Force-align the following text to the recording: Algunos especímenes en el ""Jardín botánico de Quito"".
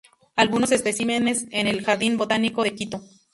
Algunos 0.35 0.71
especímenes 0.71 1.45
en 1.51 1.67
el 1.67 1.83
""Jardín 1.85 2.17
botánico 2.17 2.63
de 2.63 2.73
Quito"". 2.73 3.01